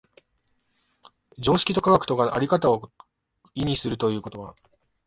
[1.37, 2.89] 常識と科学とが在り方を
[3.53, 4.55] 異にするということは、